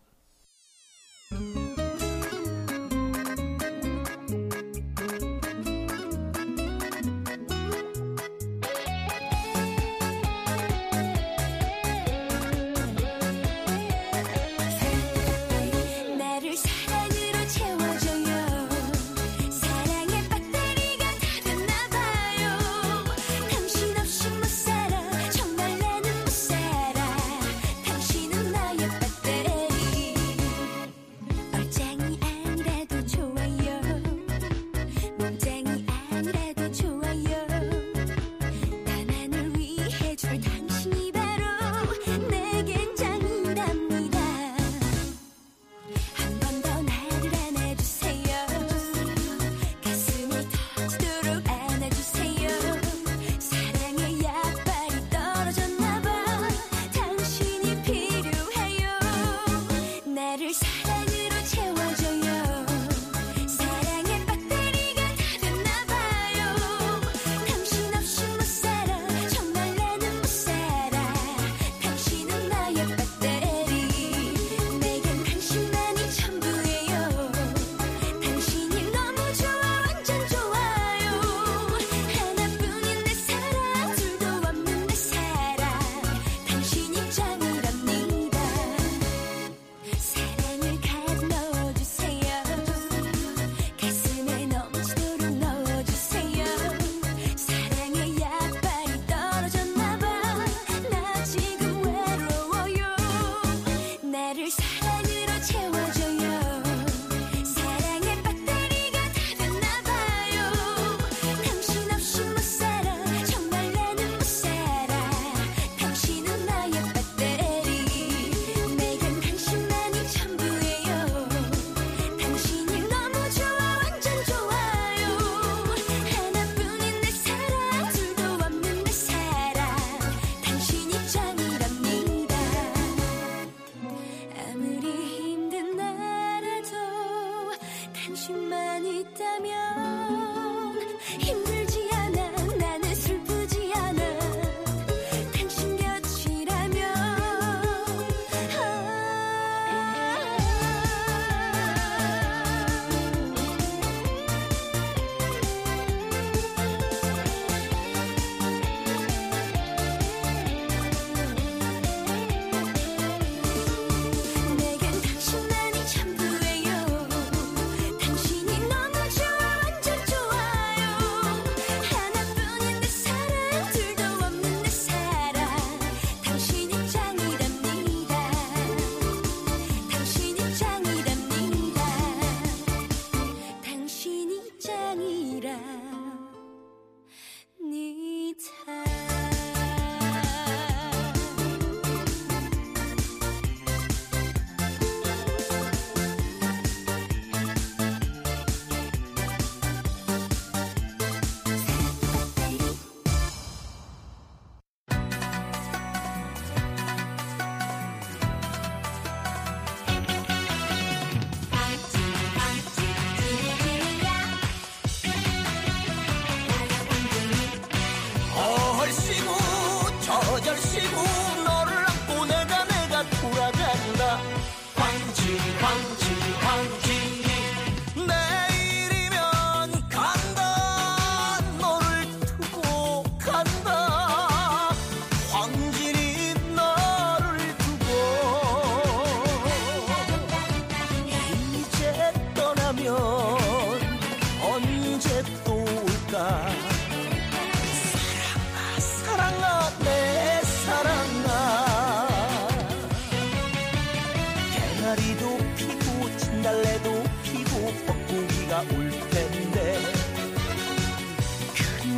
[220.49, 221.28] 저절씨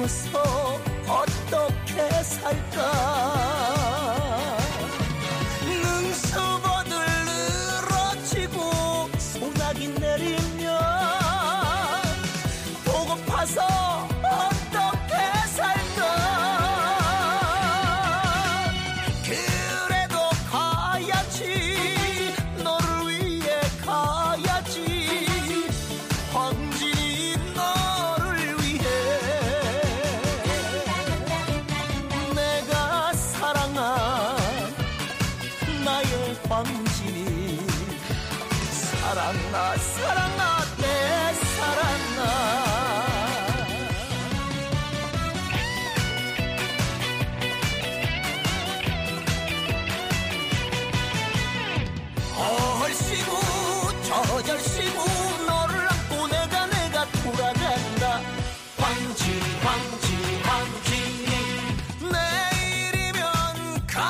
[0.01, 0.50] 그리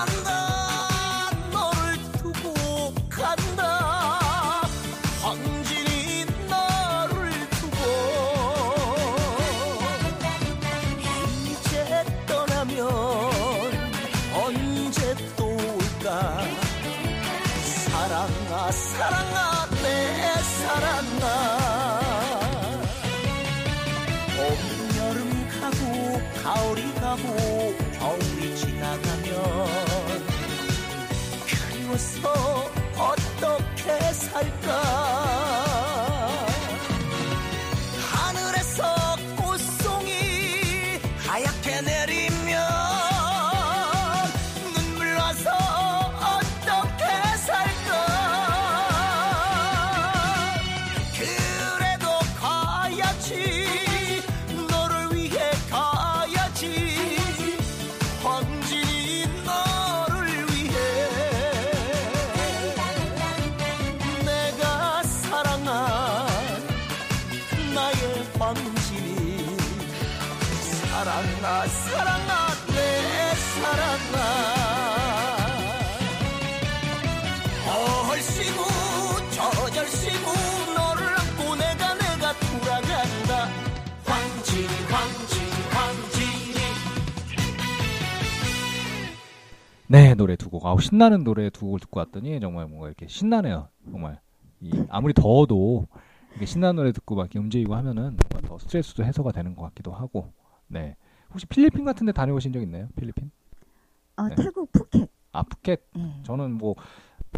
[0.05, 0.40] 내
[34.41, 35.00] 어떻
[90.21, 90.65] 노래 두 곡.
[90.67, 93.69] 아우 신나는 노래 두 곡을 듣고 왔더니 정말 뭔가 이렇게 신나네요.
[93.89, 94.19] 정말
[94.59, 95.87] 이 아무리 더워도
[96.31, 100.31] 이렇게 신나는 노래 듣고 막 움직이고 하면은 뭔가 더 스트레스도 해소가 되는 것 같기도 하고.
[100.67, 100.95] 네
[101.31, 102.87] 혹시 필리핀 같은 데 다녀오신 적 있나요?
[102.95, 103.31] 필리핀?
[104.17, 104.35] 어, 네.
[104.35, 105.09] 태국 푸켓.
[105.31, 105.81] 아 푸켓.
[105.97, 106.23] 예.
[106.23, 106.75] 저는 뭐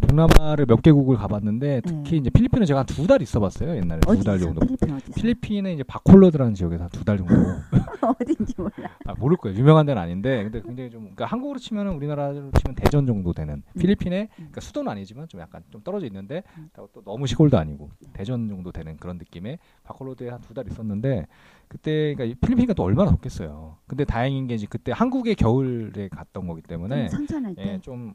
[0.00, 2.16] 동남아를 몇 개국을 가봤는데 특히 네.
[2.18, 4.38] 이제 필리핀은 제가 한 두 달 있어봤어요 옛날에 두 달?
[4.38, 4.60] 정도.
[4.60, 5.12] 필리핀 어디서?
[5.14, 7.34] 필리핀은 이제 바콜로드라는 지역에서 한 두 달 정도.
[8.04, 8.72] 어딘지 몰라.
[9.06, 9.56] 아, 모를 거예요.
[9.58, 14.28] 유명한 데는 아닌데, 근데 굉장히 좀, 그러니까 한국으로 치면은 우리나라로 치면 대전 정도 되는 필리핀에,
[14.34, 16.68] 그러니까 수도는 아니지만 좀 약간 좀 떨어져 있는데, 음.
[16.74, 21.26] 또 너무 시골도 아니고 대전 정도 되는 그런 느낌의 바콜로드에 한 두 달 있었는데,
[21.68, 23.78] 그때 그러니까 이 필리핀이 또 얼마나 덥겠어요.
[23.86, 27.62] 근데 다행인 게 이제 그때 한국의 겨울에 갔던 거기 때문에, 좀 선선할 때.
[27.74, 28.14] 예, 좀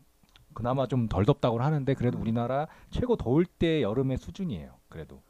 [0.53, 2.21] 그나마 좀 덜 덥다고 하는데 그래도 음.
[2.21, 4.71] 우리나라 최고 더울 때 여름의 수준이에요.
[4.89, 5.21] 그래도.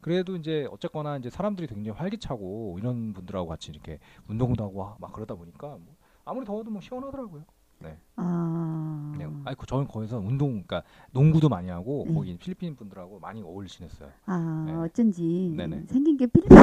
[0.00, 5.12] 그래도 이제 어쨌거나 이제 사람들이 굉장히 활기차고 이런 분들하고 같이 이렇게 운동도 하고 하- 막
[5.12, 7.44] 그러다 보니까 뭐 아무리 더워도 뭐 시원하더라고요.
[8.16, 9.14] 아.
[9.18, 9.26] 네.
[9.44, 12.14] 아니 그 저는 거기서 운동 그러니까 농구도 많이 하고 네.
[12.14, 14.10] 거기 필리핀 분들하고 많이 어울리 지냈어요.
[14.26, 14.72] 아, 네.
[14.74, 15.84] 어쩐지 네네.
[15.88, 16.56] 생긴 게 필리핀.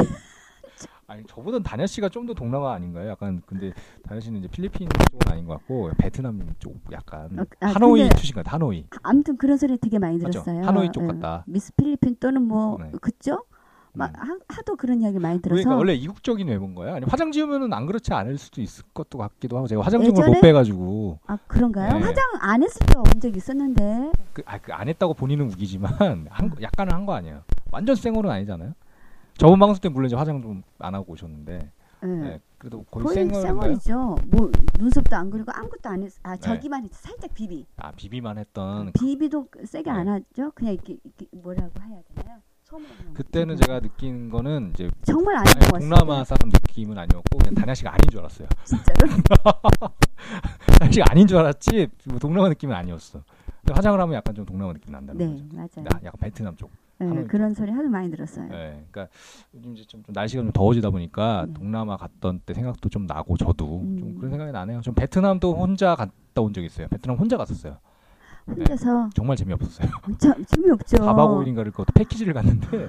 [1.08, 3.08] 아니 저보단 다냐 씨가 좀 더 동남아 아닌가요?
[3.08, 3.72] 약간 근데
[4.06, 8.34] 다냐 씨는 이제 필리핀 쪽은 아닌 것 같고 베트남 쪽 약간 어, 아, 하노이 출신
[8.34, 8.52] 같아.
[8.52, 8.84] 하노이.
[9.02, 10.42] 아무튼 그런 소리 되게 많이 맞죠?
[10.42, 10.66] 들었어요.
[10.66, 11.06] 하노이 쪽 예.
[11.06, 11.44] 같다.
[11.46, 12.90] 미스 필리핀 또는 뭐 네.
[13.00, 13.42] 그죠?
[13.94, 14.20] 막 음.
[14.20, 16.96] 하, 하도 그런 이야기 많이 들어서 그러니까 원래 이국적인 외모인 거야.
[16.96, 20.26] 아니 화장 지우면은 안 그렇지 않을 수도 있을 것도 같기도 하고 제가 화장 지운 걸
[20.28, 20.40] 못?
[20.42, 21.94] 빼가지고 아 그런가요?
[21.98, 22.04] 네.
[22.04, 25.90] 화장 안 했을 때 온 적 있었는데 그, 아, 그안 했다고 본인은 우기지만
[26.28, 27.40] 한, 거- 약간은 한 거 아니에요.
[27.72, 28.74] 완전 생얼은 아니잖아요.
[29.38, 31.72] 저번 방송 때 물론 이제 화장 좀 안 하고 오셨는데
[32.04, 32.06] 예.
[32.06, 33.42] 네, 그래도 거의, 생얼인가요?
[33.42, 34.16] 생얼이죠.
[34.28, 36.12] 뭐 눈썹도 안 그리고 아무것도 안 했.
[36.22, 36.40] 아 네.
[36.40, 37.66] 저기만 했 살짝 비비.
[37.76, 39.98] 아 비비만 했던 비비도 세게 네.
[39.98, 40.52] 안 하죠.
[40.54, 42.38] 그냥 이렇게, 이렇게 뭐라고 해야 되나요?
[42.62, 43.14] 소문으로.
[43.14, 43.56] 그때는.
[43.56, 45.88] 제가 느낀 거는 이제 정말 안 아니, 입고 왔어요.
[45.90, 48.46] 동남아 사람 느낌은 아니었고 그냥 다냐 씨가 아닌 줄 알았어요.
[48.64, 49.08] 진짜로.
[50.78, 53.24] 다냐 씨가 아닌 줄 알았지 뭐 동남아 느낌은 아니었어.
[53.62, 55.56] 근데 화장을 하면 약간 좀 동남아 느낌 난다는 네 거죠.
[55.56, 55.88] 맞아요.
[55.88, 56.70] 나 약간 베트남 쪽.
[57.00, 58.48] 네, 그런 소리 하도 많이 들었어요.
[58.48, 59.08] 네, 그러니까
[59.54, 61.54] 요즘 이제 좀, 좀 날씨가 좀 더워지다 보니까 네.
[61.54, 63.98] 동남아 갔던 때 생각도 좀 나고 저도 음.
[63.98, 64.80] 좀 그런 생각이 나네요.
[64.80, 66.88] 좀 베트남도 혼자 갔다 온 적 있어요.
[66.88, 67.78] 베트남 혼자 갔었어요.
[68.46, 69.88] 혼자서 정말 재미없었어요.
[70.18, 70.96] 참 재미없죠.
[71.04, 72.88] 4박 5일인가를 그것도 패키지를 갔는데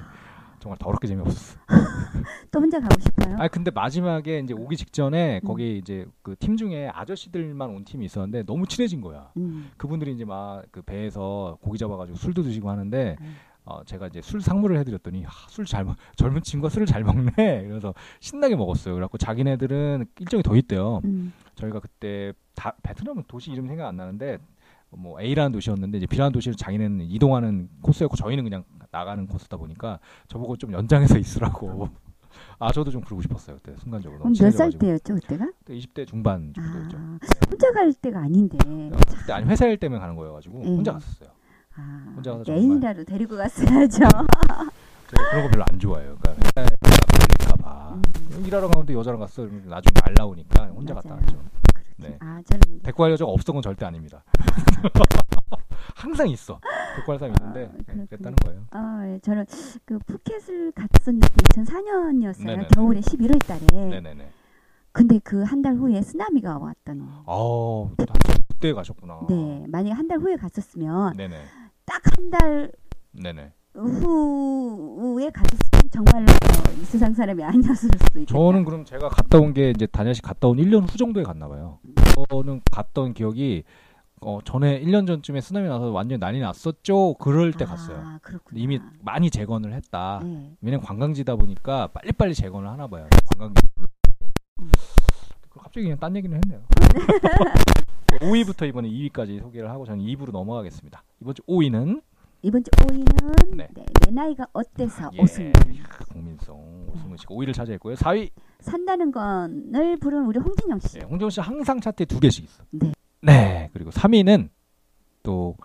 [0.58, 1.58] 정말 더럽게 재미없었어.
[2.50, 3.36] 또 혼자 가고 싶어요.
[3.38, 5.46] 아 근데 마지막에 이제 오기 직전에 음.
[5.46, 9.30] 거기 이제 그 팀 중에 아저씨들만 온 팀이 있었는데 너무 친해진 거야.
[9.36, 9.70] 음.
[9.76, 13.34] 그분들이 이제 막 그 배에서 고기 잡아가지고 술도 드시고 하는데 음.
[13.70, 17.30] 어, 제가 이제 술 상무를 해드렸더니 아, 술잘 먹, 젊은 친구가 술을 잘 먹네.
[17.68, 18.94] 그래서 신나게 먹었어요.
[18.94, 21.00] 그래갖고 자기네들은 일정이 더 있대요.
[21.04, 21.32] 음.
[21.54, 24.38] 저희가 그때 다, 베트남은 도시 이름 생각 안 나는데
[24.90, 30.56] 뭐 A라는 도시였는데 이제 B라는 도시를 자기네는 이동하는 코스였고 저희는 그냥 나가는 코스다 보니까 저보고
[30.56, 31.88] 좀 연장해서 있으라고.
[32.58, 34.24] 아 저도 좀 그러고 싶었어요 그때 순간적으로.
[34.24, 34.70] 몇 살.
[34.70, 35.50] 때였죠 그때가?
[35.58, 36.96] 그때 20대 중반 정도였죠.
[36.96, 37.18] 아,
[37.50, 38.56] 혼자 갈 때가 아닌데.
[38.66, 40.76] 어, 그때 아니 회사 일 때문에 가는 거여가지고 음.
[40.78, 41.30] 혼자 갔었어요.
[41.80, 43.98] 아, 혼자 가서 애인이라도 데리고 갔어야죠.
[43.98, 46.16] 제가 그런 거 별로 안 좋아해요.
[46.20, 47.94] 그러니까 회사에 걸릴까봐.
[47.94, 48.44] 음.
[48.46, 49.42] 일하러 가는데 여자랑 갔어.
[49.42, 51.22] 그러면 나중에 말 나오니까 혼자 갔다 맞아요.
[51.26, 51.38] 왔죠.
[51.96, 52.16] 네.
[52.20, 54.22] 아 저는 데리고 갈 여자가 없던 건 절대 아닙니다.
[55.96, 56.60] 항상 있어.
[56.94, 58.06] 데리고 갈 사람이 있는데 아, 네, 그렇군요.
[58.06, 58.60] 그랬다는 거예요.
[58.70, 59.44] 아, 예, 저는
[59.84, 62.46] 그 푸켓을 갔었는데 2004년이었어요.
[62.46, 62.68] 네네네.
[62.74, 63.66] 겨울에 11월 달에.
[63.88, 64.30] 네네네.
[64.92, 67.06] 근데 그 한 달 후에 쓰나미가 왔던.
[67.26, 68.16] 어, 한참
[68.48, 69.20] 그때 가셨구나.
[69.28, 71.36] 네, 만약에 한달 후에 갔었으면 네네.
[72.02, 72.72] 딱 한달
[73.12, 73.52] 네네.
[73.74, 78.38] 후에 갔었으면 정말로 어, 이 세상 사람이 아니었을 수도 있겠다.
[78.38, 81.78] 저는 그럼 제가 갔다 온 게 이제 다녀시 갔다 온 1년 후 정도에 갔나 봐요.
[82.30, 83.64] 저는 갔던 기억이
[84.22, 87.14] 어, 전에 1년 전쯤에 쓰나미 나서 완전히 난리 났었죠.
[87.14, 87.98] 그럴 때 갔어요.
[88.04, 88.60] 아, 그렇구나.
[88.60, 90.20] 이미 많이 재건을 했다.
[90.22, 90.52] 네.
[90.60, 93.06] 왜냐면 관광지다 보니까 빨리빨리 재건을 하나 봐요.
[93.40, 94.70] 음.
[95.58, 96.60] 갑자기 그냥 딴 얘기는 했네요.
[98.18, 101.02] 5위부터 이번에 2위까지 소개를 하고 저는 2부로 넘어가겠습니다.
[101.20, 102.02] 이번 주 5위는
[102.42, 103.68] 이번 주 5위는 네.
[103.74, 103.84] 네.
[104.06, 105.22] 내 나이가 어때서 예.
[105.22, 105.74] 오승근.
[105.74, 107.94] 이야, 국민송 오승근 씨가 5위를 차지했고요.
[107.96, 110.98] 4위 산다는 건을 부른 우리 홍진영 씨.
[110.98, 112.64] 예, 홍정훈 씨 항상 차트에 두 개씩 있어.
[112.70, 112.92] 네.
[113.22, 113.70] 네.
[113.72, 114.48] 그리고 3위는
[115.22, 115.56] 또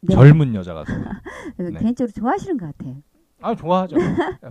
[0.00, 0.14] 네.
[0.14, 0.92] 젊은 여자 가수.
[1.56, 1.80] 그 네.
[1.80, 2.96] 개인적으로 좋아하시는 것 같아요.
[3.40, 3.96] 아 좋아하죠.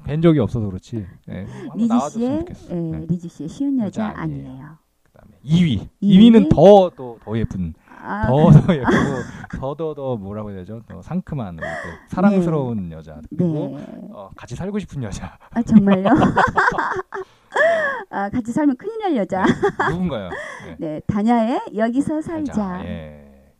[0.06, 1.06] 뵌 적이 없어서 그렇지.
[1.26, 1.48] 네.
[1.76, 2.46] 리지 씨의.
[2.70, 3.06] 예, 네.
[3.08, 4.48] 리지 씨의 쉬운 여자 여자 아니에요.
[4.50, 4.78] 아니에요.
[5.26, 5.90] 그다음에 2위.
[6.02, 6.02] 이위?
[6.02, 10.82] 2위 는 더또더 예쁜 아, 더더 예쁘고 더더더 뭐라고 해야 되죠?
[10.88, 11.64] 더 상큼한 또
[12.10, 13.86] 사랑스러운 여자 그리고 네.
[14.12, 16.10] 어, 같이 살고 싶은 여자 아 정말요?
[18.10, 19.44] 아 같이 살면 큰일 날 여자.
[19.90, 20.30] 누군가요?
[20.66, 20.76] 네.
[20.80, 22.82] 네, 다냐의 여기서 살자.
[22.86, 23.54] 예.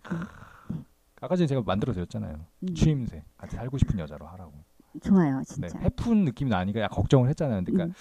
[1.22, 2.36] 아까 전에 제가 만들어 드렸잖아요.
[2.64, 4.54] 음, 추임새 같이 살고 싶은 여자로 하라고.
[5.02, 5.80] 좋아요, 네, 진짜.
[5.80, 7.64] 해픈 느낌이 나니까 약간 걱정을 했잖아요.
[7.66, 7.94] 그러니까 음.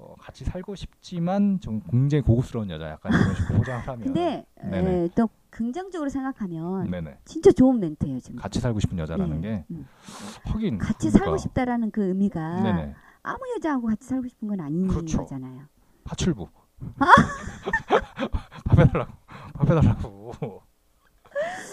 [0.00, 4.02] 어, 같이 살고 싶지만 좀 굉장히 고급스러운 여자 약간 이런 식으로 포장을 하면.
[4.04, 4.46] 근데.
[4.62, 7.18] 에, 또 긍정적으로 생각하면 네네.
[7.24, 8.38] 진짜 좋은 멘트예요 지금.
[8.40, 9.48] 같이 살고 싶은 여자라는 네.
[9.48, 9.86] 게 음.
[10.44, 11.18] 하긴 같이 그러니까.
[11.18, 12.94] 살고 싶다라는 그 의미가 네네.
[13.22, 15.18] 아무 여자하고 같이 살고 싶은 건 아닌 그렇죠.
[15.18, 15.62] 거잖아요.
[16.04, 16.48] 파출부.
[18.64, 19.12] 밥 해달라고.
[19.54, 20.32] 밥 해달라고.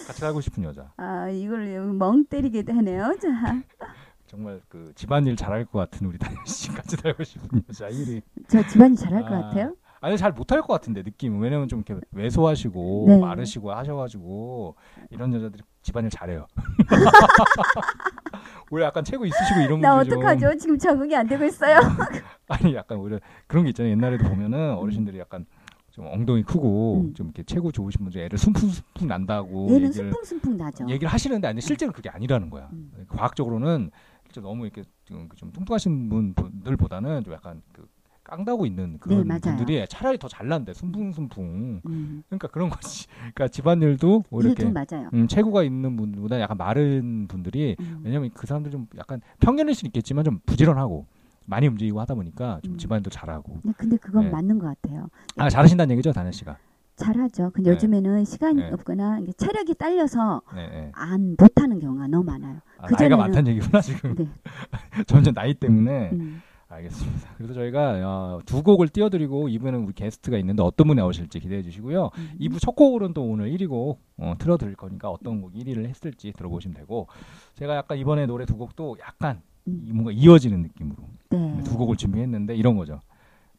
[0.06, 0.92] 같이 살고 싶은 여자.
[0.96, 3.16] 아 이걸 멍 때리게 하네요.
[3.20, 3.28] 자,
[4.28, 8.22] 정말 그 집안일 잘할 것 같은 우리 다현 씨 같이 살고 싶은 1위.
[8.46, 9.74] 저 집안일 잘할 것 아, 같아요.
[10.00, 11.40] 아니 잘 못할 것 같은데 느낌.
[11.40, 13.18] 왜냐면 좀 이렇게 왜소하시고 네.
[13.18, 14.76] 마르시고 하셔가지고
[15.10, 16.46] 이런 여자들이 집안일 잘해요.
[18.70, 20.58] 오히려 약간 체고 있으시고 이런 나 분들 좀 어떡하죠?
[20.58, 21.78] 지금 적응이 안 되고 있어요.
[22.48, 23.92] 아니 약간 오히려 그런 게 있잖아요.
[23.92, 25.46] 옛날에도 보면은 어르신들이 약간
[25.90, 27.14] 좀 엉덩이 크고 음.
[27.14, 30.86] 좀 이렇게 체구 좋으신 분들 애를 숨풍숨풍 난다고 얘는 얘기를 순풍순풍 나죠.
[30.88, 32.68] 얘기를 하시는데 아니 실제로 그게 아니라는 거야.
[32.72, 32.92] 음.
[33.08, 33.90] 과학적으로는
[34.28, 37.88] 실제 너무 이렇게 좀, 좀 뚱뚱하신 분- 분들보다는 좀 약간 그
[38.22, 39.40] 깡다고 있는 그런 네.
[39.40, 41.80] 분들이 차라리 더 잘난대 순풍순풍.
[41.86, 42.22] 음.
[42.28, 43.06] 그러니까 그런 거지.
[43.34, 44.96] 그러니까 집안일도 오히려 일도 이렇게.
[45.14, 48.02] 음, 체구가 있는 분보다 약간 마른 분들이 음.
[48.04, 51.06] 왜냐면 그 사람들 좀 약간 평균일 수는 있겠지만 좀 부지런하고
[51.46, 52.78] 많이 움직이고 하다 보니까 좀 음.
[52.78, 53.60] 집안일도 잘하고.
[53.64, 54.30] 네, 근데 그건 네.
[54.30, 55.08] 맞는 것 같아요.
[55.38, 56.58] 아 잘하신다는 얘기죠, 다현 씨가.
[56.98, 57.50] 잘하죠.
[57.54, 57.74] 근데 네.
[57.76, 58.70] 요즘에는 시간이 네.
[58.72, 60.90] 없거나 체력이 딸려서 네, 네.
[60.94, 62.58] 안 못하는 경우가 너무 많아요.
[62.78, 64.14] 아, 그전에는- 나이가 많다는 얘기구나 지금.
[64.16, 64.28] 네.
[65.06, 66.10] 점점 나이 때문에.
[66.12, 66.42] 음.
[66.70, 67.30] 알겠습니다.
[67.38, 72.10] 그래서 저희가 어, 두 곡을 띄워드리고 2부는 우리 게스트가 있는데 어떤 분이 나오실지 기대해 주시고요.
[72.18, 72.30] 음.
[72.40, 76.76] 2부 첫 곡으로는 또 오늘 1위 곡 어, 틀어드릴 거니까 어떤 곡 1위를 했을지 들어보시면
[76.76, 77.06] 되고
[77.54, 79.82] 제가 약간 이번에 노래 두 곡도 약간 음.
[79.86, 80.96] 이- 뭔가 이어지는 느낌으로
[81.30, 81.62] 네.
[81.64, 83.00] 두 곡을 준비했는데 이런 거죠.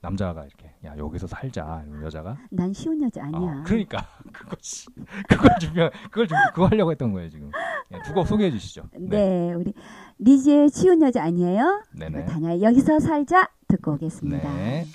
[0.01, 3.39] 남자가 이렇게 야 여기서 살자 이러면 여자가 난 쉬운 여자 아니야.
[3.39, 4.87] 어, 그러니까 그것이
[5.27, 7.51] 그걸 준비 그걸 준비 그거 하려고 했던 거예요 지금
[7.91, 8.83] 예, 두곡 소개해 주시죠.
[8.97, 9.73] 네, 우리
[10.19, 11.83] 리지의 쉬운 여자 아니에요?
[11.91, 12.25] 네네.
[12.25, 14.53] 다냐 여기서 살자 듣고 오겠습니다.
[14.53, 14.85] 네.